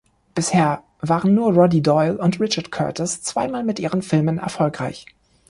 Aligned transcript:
Bisher 0.33 0.81
waren 1.01 1.35
nur 1.35 1.53
Roddy 1.53 1.83
Doyle 1.83 2.17
und 2.17 2.39
Richard 2.39 2.71
Curtis 2.71 3.21
zweimal 3.21 3.63
mit 3.63 3.77
ihren 3.79 4.01
Filmen 4.01 4.39
erfolgreich. 4.39 5.05